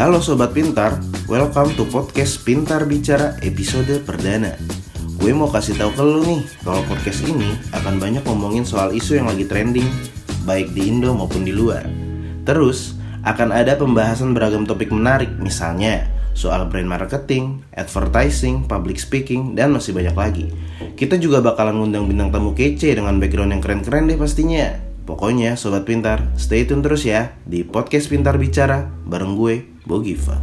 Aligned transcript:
Halo 0.00 0.24
Sobat 0.24 0.56
Pintar, 0.56 0.96
welcome 1.28 1.76
to 1.76 1.84
podcast 1.84 2.40
Pintar 2.40 2.88
Bicara 2.88 3.36
episode 3.44 4.00
perdana. 4.00 4.56
Gue 5.20 5.36
mau 5.36 5.52
kasih 5.52 5.76
tahu 5.76 5.92
ke 5.92 6.00
lu 6.00 6.24
nih, 6.24 6.40
kalau 6.64 6.80
podcast 6.88 7.20
ini 7.28 7.52
akan 7.76 8.00
banyak 8.00 8.24
ngomongin 8.24 8.64
soal 8.64 8.96
isu 8.96 9.20
yang 9.20 9.28
lagi 9.28 9.44
trending 9.44 9.84
Baik 10.48 10.72
di 10.72 10.88
Indo 10.88 11.12
maupun 11.12 11.44
di 11.44 11.52
luar. 11.52 11.84
Terus, 12.48 12.96
akan 13.28 13.52
ada 13.52 13.76
pembahasan 13.76 14.32
beragam 14.32 14.64
topik 14.64 14.88
menarik 14.88 15.36
Misalnya, 15.36 16.08
soal 16.32 16.64
brand 16.72 16.88
marketing, 16.88 17.60
advertising, 17.76 18.64
public 18.64 18.96
speaking, 18.96 19.52
dan 19.52 19.68
masih 19.68 19.92
banyak 19.92 20.16
lagi. 20.16 20.46
Kita 20.96 21.20
juga 21.20 21.44
bakalan 21.44 21.76
ngundang 21.76 22.08
bintang 22.08 22.32
tamu 22.32 22.56
kece 22.56 22.96
dengan 22.96 23.20
background 23.20 23.52
yang 23.52 23.60
keren-keren 23.60 24.08
deh 24.08 24.16
pastinya. 24.16 24.80
Pokoknya 25.04 25.60
Sobat 25.60 25.84
Pintar, 25.84 26.24
stay 26.40 26.64
tune 26.64 26.80
terus 26.80 27.04
ya 27.04 27.36
di 27.44 27.68
Podcast 27.68 28.08
Pintar 28.08 28.40
Bicara 28.40 28.88
bareng 29.04 29.36
gue, 29.36 29.79
Bogiva. 29.90 30.38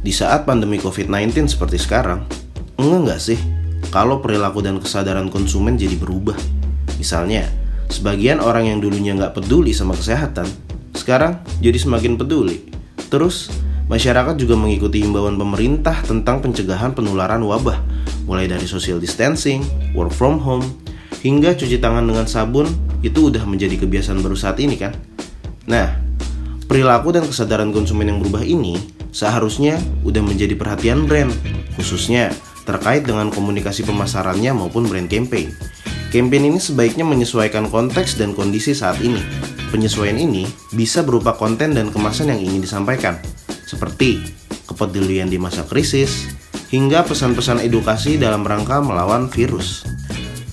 Di 0.00 0.12
saat 0.12 0.44
pandemi 0.44 0.76
COVID-19 0.76 1.48
seperti 1.48 1.80
sekarang, 1.80 2.28
enggak 2.76 3.00
nggak 3.08 3.20
sih 3.20 3.40
kalau 3.88 4.20
perilaku 4.20 4.60
dan 4.60 4.76
kesadaran 4.80 5.32
konsumen 5.32 5.80
jadi 5.80 5.96
berubah? 5.96 6.36
Misalnya, 7.00 7.48
sebagian 7.88 8.40
orang 8.40 8.68
yang 8.68 8.78
dulunya 8.84 9.16
nggak 9.16 9.40
peduli 9.40 9.72
sama 9.72 9.96
kesehatan, 9.96 10.48
sekarang 10.92 11.40
jadi 11.60 11.76
semakin 11.76 12.16
peduli. 12.16 12.68
Terus, 13.12 13.52
masyarakat 13.92 14.40
juga 14.40 14.56
mengikuti 14.56 15.04
himbauan 15.04 15.36
pemerintah 15.36 16.00
tentang 16.00 16.40
pencegahan 16.40 16.96
penularan 16.96 17.44
wabah, 17.44 17.80
mulai 18.24 18.48
dari 18.48 18.64
social 18.64 18.96
distancing, 18.96 19.60
work 19.92 20.16
from 20.16 20.40
home, 20.40 20.64
hingga 21.20 21.52
cuci 21.52 21.76
tangan 21.76 22.08
dengan 22.08 22.24
sabun 22.24 22.72
itu 23.04 23.28
udah 23.28 23.44
menjadi 23.44 23.76
kebiasaan 23.84 24.24
baru 24.24 24.36
saat 24.36 24.56
ini 24.64 24.80
kan. 24.80 24.96
Nah, 25.68 25.99
perilaku 26.70 27.10
dan 27.10 27.26
kesadaran 27.26 27.74
konsumen 27.74 28.14
yang 28.14 28.22
berubah 28.22 28.46
ini 28.46 28.78
seharusnya 29.10 29.82
udah 30.06 30.22
menjadi 30.22 30.54
perhatian 30.54 31.10
brand, 31.10 31.34
khususnya 31.74 32.30
terkait 32.62 33.02
dengan 33.02 33.26
komunikasi 33.34 33.82
pemasarannya 33.82 34.54
maupun 34.54 34.86
brand 34.86 35.10
campaign. 35.10 35.50
Campaign 36.14 36.54
ini 36.54 36.62
sebaiknya 36.62 37.02
menyesuaikan 37.02 37.66
konteks 37.66 38.14
dan 38.22 38.38
kondisi 38.38 38.70
saat 38.70 39.02
ini. 39.02 39.18
Penyesuaian 39.74 40.14
ini 40.14 40.46
bisa 40.70 41.02
berupa 41.02 41.34
konten 41.34 41.74
dan 41.74 41.90
kemasan 41.90 42.30
yang 42.30 42.38
ingin 42.38 42.62
disampaikan, 42.62 43.18
seperti 43.66 44.22
kepedulian 44.70 45.26
di 45.26 45.42
masa 45.42 45.66
krisis, 45.66 46.30
hingga 46.70 47.02
pesan-pesan 47.02 47.66
edukasi 47.66 48.14
dalam 48.14 48.46
rangka 48.46 48.78
melawan 48.78 49.26
virus. 49.26 49.82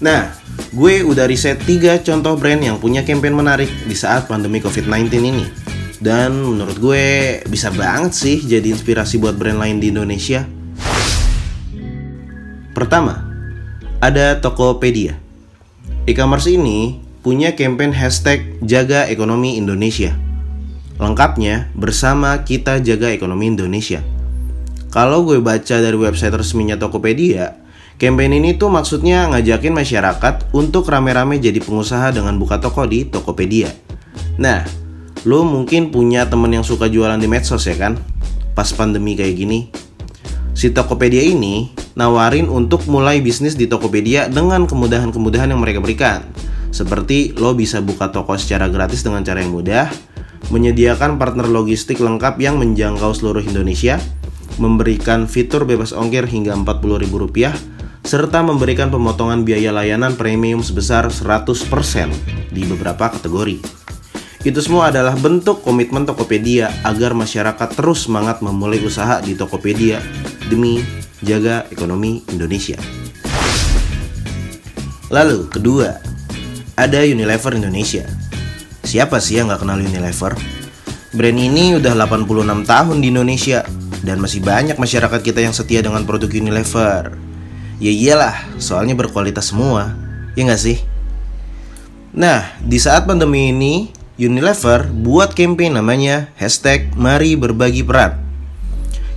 Nah, 0.01 0.33
gue 0.73 1.05
udah 1.05 1.29
riset 1.29 1.61
3 1.61 2.01
contoh 2.01 2.33
brand 2.37 2.61
yang 2.61 2.81
punya 2.81 3.05
campaign 3.05 3.37
menarik 3.37 3.69
di 3.85 3.93
saat 3.93 4.25
pandemi 4.25 4.57
COVID-19 4.61 5.13
ini. 5.21 5.76
Dan 5.97 6.37
menurut 6.45 6.77
gue 6.77 7.05
bisa 7.49 7.73
banget 7.73 8.13
sih 8.13 8.37
jadi 8.41 8.69
inspirasi 8.73 9.17
buat 9.17 9.33
brand 9.33 9.57
lain 9.57 9.81
di 9.81 9.89
Indonesia. 9.89 10.45
Pertama, 12.77 13.25
ada 13.97 14.37
Tokopedia. 14.37 15.17
E-commerce 16.05 16.47
ini 16.53 17.01
punya 17.25 17.57
campaign 17.57 17.91
hashtag 17.91 18.61
Jaga 18.61 19.09
Ekonomi 19.09 19.57
Indonesia. 19.57 20.13
Lengkapnya 20.97 21.69
bersama 21.77 22.41
kita 22.41 22.81
jaga 22.81 23.13
ekonomi 23.13 23.53
Indonesia. 23.53 24.01
Kalau 24.89 25.21
gue 25.29 25.37
baca 25.37 25.77
dari 25.77 25.93
website 25.93 26.33
resminya 26.33 26.73
Tokopedia, 26.73 27.67
Campaign 27.97 28.37
ini 28.37 28.53
tuh 28.53 28.69
maksudnya 28.69 29.25
ngajakin 29.33 29.73
masyarakat 29.73 30.53
untuk 30.53 30.85
rame-rame 30.85 31.41
jadi 31.41 31.57
pengusaha 31.57 32.13
dengan 32.13 32.37
buka 32.37 32.61
toko 32.61 32.85
di 32.85 33.09
Tokopedia. 33.09 33.73
Nah, 34.37 34.61
lo 35.27 35.43
mungkin 35.43 35.91
punya 35.91 36.23
temen 36.31 36.55
yang 36.55 36.63
suka 36.63 36.87
jualan 36.87 37.19
di 37.19 37.27
medsos 37.27 37.67
ya 37.67 37.75
kan? 37.75 37.99
Pas 38.55 38.71
pandemi 38.71 39.11
kayak 39.19 39.35
gini. 39.35 39.67
Si 40.55 40.71
Tokopedia 40.71 41.19
ini 41.19 41.75
nawarin 41.99 42.47
untuk 42.47 42.87
mulai 42.87 43.19
bisnis 43.19 43.59
di 43.59 43.67
Tokopedia 43.67 44.31
dengan 44.31 44.63
kemudahan-kemudahan 44.63 45.51
yang 45.51 45.59
mereka 45.59 45.83
berikan. 45.83 46.23
Seperti 46.71 47.35
lo 47.35 47.51
bisa 47.59 47.83
buka 47.83 48.07
toko 48.07 48.39
secara 48.39 48.71
gratis 48.71 49.03
dengan 49.03 49.27
cara 49.27 49.43
yang 49.43 49.51
mudah, 49.51 49.91
menyediakan 50.47 51.19
partner 51.19 51.51
logistik 51.51 51.99
lengkap 51.99 52.39
yang 52.39 52.55
menjangkau 52.55 53.11
seluruh 53.11 53.43
Indonesia, 53.43 53.99
memberikan 54.55 55.27
fitur 55.27 55.67
bebas 55.67 55.91
ongkir 55.91 56.23
hingga 56.23 56.55
Rp40.000 56.55 57.75
serta 58.07 58.39
memberikan 58.39 58.87
pemotongan 58.87 59.43
biaya 59.43 59.75
layanan 59.75 60.15
premium 60.15 60.63
sebesar 60.63 61.11
100% 61.11 61.51
di 62.55 62.63
beberapa 62.63 63.11
kategori. 63.11 63.86
Itu 64.47 64.63
semua 64.63 64.95
adalah 64.95 65.11
bentuk 65.19 65.59
komitmen 65.59 66.07
Tokopedia 66.07 66.71
agar 66.87 67.11
masyarakat 67.11 67.67
terus 67.75 68.07
semangat 68.07 68.39
memulai 68.39 68.79
usaha 68.79 69.19
di 69.19 69.35
Tokopedia 69.35 69.99
demi 70.47 70.79
jaga 71.19 71.67
ekonomi 71.67 72.23
Indonesia. 72.31 72.79
Lalu, 75.11 75.51
kedua, 75.51 75.99
ada 76.79 77.03
Unilever 77.03 77.59
Indonesia. 77.59 78.07
Siapa 78.87 79.19
sih 79.19 79.35
yang 79.35 79.51
nggak 79.51 79.67
kenal 79.67 79.83
Unilever? 79.83 80.39
Brand 81.11 81.39
ini 81.43 81.75
udah 81.75 82.07
86 82.07 82.63
tahun 82.63 82.97
di 83.03 83.11
Indonesia 83.11 83.67
dan 83.99 84.23
masih 84.23 84.39
banyak 84.39 84.79
masyarakat 84.79 85.27
kita 85.27 85.43
yang 85.43 85.51
setia 85.51 85.83
dengan 85.83 86.07
produk 86.07 86.31
Unilever. 86.31 87.19
Ya 87.83 87.91
iyalah, 87.91 88.47
soalnya 88.63 88.95
berkualitas 88.95 89.51
semua. 89.51 89.91
Ya 90.39 90.47
nggak 90.47 90.61
sih? 90.63 90.79
Nah, 92.15 92.47
di 92.63 92.79
saat 92.79 93.03
pandemi 93.03 93.51
ini, 93.51 93.96
Unilever 94.17 94.89
buat 94.89 95.37
campaign 95.37 95.77
namanya 95.77 96.33
hashtag 96.41 96.89
Mari 96.97 97.37
Berbagi 97.37 97.85
Peran. 97.85 98.17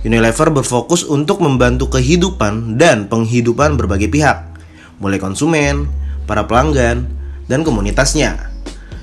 Unilever 0.05 0.53
berfokus 0.53 1.01
untuk 1.01 1.41
membantu 1.41 1.97
kehidupan 1.97 2.77
dan 2.77 3.09
penghidupan 3.09 3.81
berbagai 3.81 4.13
pihak, 4.13 4.53
mulai 5.01 5.17
konsumen, 5.17 5.89
para 6.29 6.45
pelanggan, 6.45 7.09
dan 7.49 7.65
komunitasnya. 7.65 8.53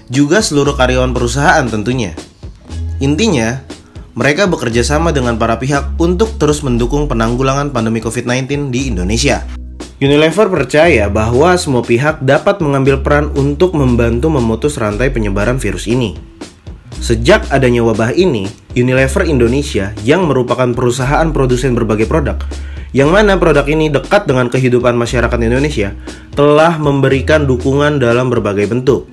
Juga 0.07 0.39
seluruh 0.39 0.79
karyawan 0.79 1.11
perusahaan 1.11 1.67
tentunya. 1.67 2.15
Intinya, 3.03 3.59
mereka 4.15 4.47
bekerja 4.47 4.87
sama 4.87 5.11
dengan 5.11 5.35
para 5.35 5.59
pihak 5.59 5.99
untuk 5.99 6.39
terus 6.39 6.63
mendukung 6.63 7.11
penanggulangan 7.11 7.75
pandemi 7.75 7.99
COVID-19 7.99 8.71
di 8.71 8.95
Indonesia. 8.95 9.58
Unilever 9.99 10.47
percaya 10.47 11.11
bahwa 11.11 11.59
semua 11.59 11.83
pihak 11.83 12.23
dapat 12.23 12.63
mengambil 12.63 13.03
peran 13.03 13.35
untuk 13.35 13.75
membantu 13.75 14.31
memutus 14.31 14.79
rantai 14.79 15.11
penyebaran 15.11 15.59
virus 15.59 15.91
ini. 15.91 16.15
Sejak 17.03 17.51
adanya 17.51 17.83
wabah 17.83 18.15
ini, 18.15 18.47
Unilever 18.79 19.27
Indonesia 19.27 19.91
yang 20.07 20.27
merupakan 20.31 20.71
perusahaan 20.71 21.27
produsen 21.35 21.75
berbagai 21.75 22.07
produk, 22.07 22.39
yang 22.95 23.11
mana 23.11 23.39
produk 23.39 23.67
ini 23.67 23.91
dekat 23.91 24.31
dengan 24.31 24.47
kehidupan 24.47 24.95
masyarakat 24.95 25.39
Indonesia, 25.43 25.95
telah 26.35 26.79
memberikan 26.79 27.47
dukungan 27.51 27.99
dalam 27.99 28.31
berbagai 28.31 28.71
bentuk, 28.71 29.11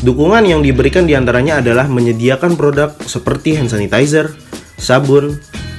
Dukungan 0.00 0.48
yang 0.48 0.64
diberikan 0.64 1.04
di 1.04 1.12
antaranya 1.12 1.60
adalah 1.60 1.84
menyediakan 1.84 2.56
produk 2.56 2.96
seperti 3.04 3.60
hand 3.60 3.68
sanitizer, 3.68 4.32
sabun, 4.80 5.36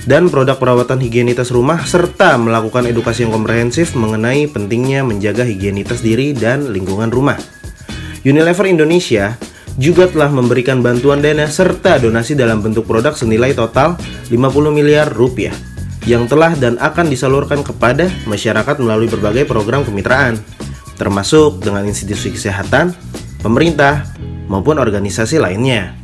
dan 0.09 0.31
produk 0.33 0.57
perawatan 0.57 0.97
higienitas 0.97 1.53
rumah 1.53 1.85
serta 1.85 2.37
melakukan 2.41 2.89
edukasi 2.89 3.25
yang 3.27 3.33
komprehensif 3.33 3.93
mengenai 3.93 4.49
pentingnya 4.49 5.05
menjaga 5.05 5.45
higienitas 5.45 6.01
diri 6.01 6.33
dan 6.33 6.73
lingkungan 6.73 7.13
rumah. 7.13 7.37
Unilever 8.25 8.65
Indonesia 8.69 9.37
juga 9.77 10.09
telah 10.09 10.29
memberikan 10.29 10.83
bantuan 10.83 11.21
dana 11.23 11.47
serta 11.47 12.01
donasi 12.01 12.35
dalam 12.35 12.59
bentuk 12.59 12.85
produk 12.85 13.15
senilai 13.15 13.53
total 13.53 13.95
50 14.29 14.37
miliar 14.73 15.07
rupiah 15.09 15.53
yang 16.09 16.25
telah 16.25 16.57
dan 16.57 16.81
akan 16.81 17.07
disalurkan 17.07 17.61
kepada 17.61 18.09
masyarakat 18.25 18.75
melalui 18.81 19.05
berbagai 19.05 19.45
program 19.45 19.85
kemitraan 19.85 20.41
termasuk 21.01 21.65
dengan 21.65 21.81
institusi 21.89 22.29
kesehatan, 22.29 22.93
pemerintah, 23.41 24.05
maupun 24.45 24.77
organisasi 24.77 25.41
lainnya. 25.41 25.97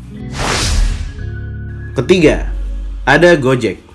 Ketiga, 1.94 2.50
ada 3.06 3.38
Gojek. 3.38 3.87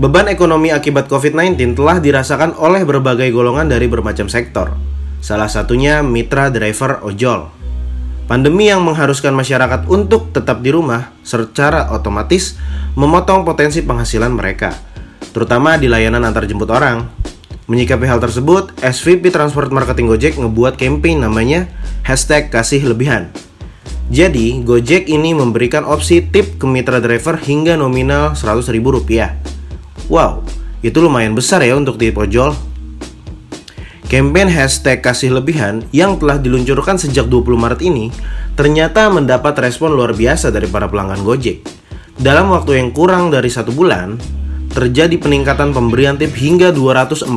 Beban 0.00 0.32
ekonomi 0.32 0.72
akibat 0.72 1.12
COVID-19 1.12 1.76
telah 1.76 2.00
dirasakan 2.00 2.56
oleh 2.56 2.88
berbagai 2.88 3.28
golongan 3.36 3.68
dari 3.68 3.84
bermacam 3.84 4.32
sektor. 4.32 4.72
Salah 5.20 5.52
satunya 5.52 6.00
mitra 6.00 6.48
driver 6.48 7.04
ojol. 7.04 7.52
Pandemi 8.24 8.72
yang 8.72 8.80
mengharuskan 8.80 9.36
masyarakat 9.36 9.84
untuk 9.92 10.32
tetap 10.32 10.64
di 10.64 10.72
rumah 10.72 11.12
secara 11.20 11.92
otomatis 11.92 12.56
memotong 12.96 13.44
potensi 13.44 13.84
penghasilan 13.84 14.32
mereka, 14.32 14.72
terutama 15.36 15.76
di 15.76 15.92
layanan 15.92 16.24
antar 16.24 16.48
jemput 16.48 16.72
orang. 16.72 17.04
Menyikapi 17.68 18.08
hal 18.08 18.24
tersebut, 18.24 18.72
SVP 18.80 19.28
Transport 19.28 19.68
Marketing 19.68 20.08
Gojek 20.08 20.40
ngebuat 20.40 20.80
campaign 20.80 21.28
namanya 21.28 21.68
hashtag 22.08 22.48
kasih 22.48 22.88
lebihan. 22.88 23.28
Jadi, 24.08 24.64
Gojek 24.64 25.12
ini 25.12 25.36
memberikan 25.36 25.84
opsi 25.84 26.24
tip 26.24 26.56
ke 26.56 26.64
mitra 26.64 27.04
driver 27.04 27.36
hingga 27.36 27.76
nominal 27.76 28.32
Rp100.000. 28.32 29.49
Wow, 30.10 30.42
itu 30.82 30.98
lumayan 30.98 31.38
besar 31.38 31.62
ya 31.62 31.78
untuk 31.78 31.94
tip 31.94 32.18
ojol. 32.18 32.50
Campaign 34.10 34.50
hashtag 34.50 34.98
kasih 34.98 35.30
lebihan 35.30 35.86
yang 35.94 36.18
telah 36.18 36.34
diluncurkan 36.34 36.98
sejak 36.98 37.30
20 37.30 37.54
Maret 37.54 37.80
ini 37.86 38.10
ternyata 38.58 39.06
mendapat 39.06 39.54
respon 39.62 39.94
luar 39.94 40.10
biasa 40.18 40.50
dari 40.50 40.66
para 40.66 40.90
pelanggan 40.90 41.22
Gojek. 41.22 41.62
Dalam 42.18 42.50
waktu 42.50 42.82
yang 42.82 42.90
kurang 42.90 43.30
dari 43.30 43.46
satu 43.54 43.70
bulan, 43.70 44.18
terjadi 44.74 45.14
peningkatan 45.14 45.70
pemberian 45.70 46.18
tip 46.18 46.34
hingga 46.34 46.74
240%. 46.74 47.30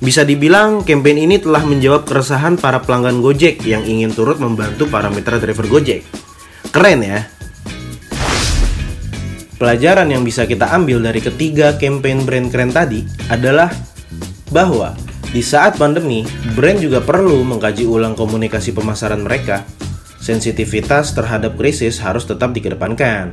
Bisa 0.00 0.24
dibilang, 0.24 0.88
campaign 0.88 1.28
ini 1.28 1.36
telah 1.36 1.60
menjawab 1.68 2.08
keresahan 2.08 2.56
para 2.56 2.80
pelanggan 2.80 3.20
Gojek 3.20 3.60
yang 3.68 3.84
ingin 3.84 4.16
turut 4.16 4.40
membantu 4.40 4.88
para 4.88 5.12
mitra 5.12 5.36
driver 5.36 5.68
Gojek. 5.68 6.00
Keren 6.72 7.04
ya? 7.04 7.28
Pelajaran 9.56 10.12
yang 10.12 10.20
bisa 10.20 10.44
kita 10.44 10.68
ambil 10.68 11.00
dari 11.00 11.24
ketiga 11.24 11.80
campaign 11.80 12.28
brand 12.28 12.52
keren 12.52 12.68
tadi 12.68 13.08
adalah 13.32 13.72
bahwa 14.52 14.92
di 15.32 15.40
saat 15.40 15.80
pandemi, 15.80 16.28
brand 16.52 16.76
juga 16.76 17.00
perlu 17.00 17.40
mengkaji 17.40 17.88
ulang 17.88 18.12
komunikasi 18.12 18.76
pemasaran 18.76 19.24
mereka 19.24 19.64
sensitivitas 20.20 21.16
terhadap 21.16 21.56
krisis 21.56 22.02
harus 22.04 22.28
tetap 22.28 22.52
dikedepankan, 22.52 23.32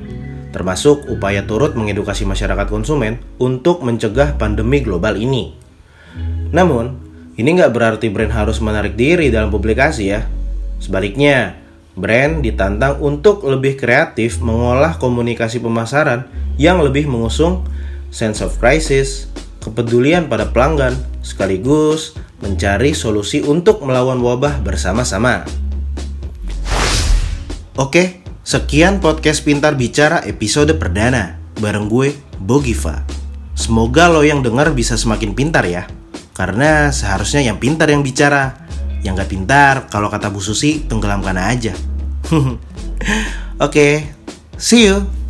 termasuk 0.56 1.10
upaya 1.12 1.44
turut 1.44 1.76
mengedukasi 1.76 2.24
masyarakat 2.24 2.72
konsumen 2.72 3.20
untuk 3.42 3.84
mencegah 3.84 4.40
pandemi 4.40 4.80
global 4.80 5.20
ini. 5.20 5.58
Namun, 6.54 7.02
ini 7.34 7.50
nggak 7.58 7.74
berarti 7.74 8.08
brand 8.14 8.32
harus 8.32 8.62
menarik 8.62 8.94
diri 8.94 9.34
dalam 9.34 9.50
publikasi 9.50 10.14
ya. 10.14 10.22
Sebaliknya, 10.78 11.63
brand 11.94 12.42
ditantang 12.42 12.98
untuk 13.02 13.46
lebih 13.46 13.78
kreatif 13.78 14.42
mengolah 14.42 14.98
komunikasi 14.98 15.62
pemasaran 15.62 16.26
yang 16.58 16.82
lebih 16.82 17.06
mengusung 17.06 17.66
sense 18.14 18.42
of 18.46 18.58
crisis, 18.62 19.30
kepedulian 19.62 20.30
pada 20.30 20.50
pelanggan, 20.54 20.94
sekaligus 21.26 22.14
mencari 22.44 22.92
solusi 22.94 23.42
untuk 23.42 23.82
melawan 23.82 24.20
wabah 24.20 24.62
bersama-sama. 24.62 25.48
Oke, 27.74 28.22
sekian 28.46 29.02
podcast 29.02 29.42
Pintar 29.42 29.74
Bicara 29.74 30.22
episode 30.30 30.78
perdana 30.78 31.42
bareng 31.58 31.90
gue, 31.90 32.14
Bogiva. 32.38 33.08
Semoga 33.54 34.10
lo 34.10 34.26
yang 34.26 34.42
denger 34.42 34.74
bisa 34.74 34.98
semakin 34.98 35.34
pintar 35.38 35.66
ya. 35.66 35.86
Karena 36.34 36.90
seharusnya 36.90 37.46
yang 37.46 37.62
pintar 37.62 37.88
yang 37.90 38.02
bicara. 38.02 38.63
Yang 39.04 39.14
gak 39.24 39.30
pintar, 39.30 39.76
kalau 39.92 40.08
kata 40.08 40.32
Bu 40.32 40.40
Susi, 40.40 40.88
tenggelamkan 40.88 41.36
aja. 41.36 41.76
Oke, 43.66 44.08
see 44.56 44.88
you. 44.88 45.23